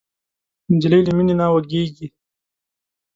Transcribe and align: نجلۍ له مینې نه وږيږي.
نجلۍ 0.73 1.01
له 1.07 1.11
مینې 1.17 1.33
نه 1.39 1.45
وږيږي. 1.53 2.07